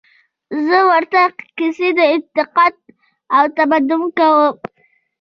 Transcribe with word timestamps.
زهٔ 0.65 0.79
ورته 0.89 1.21
کیسې 1.57 1.89
د 1.97 1.99
ارتقا 2.13 2.65
او 3.35 3.43
تمدن 3.57 4.01
کوم 4.17 4.53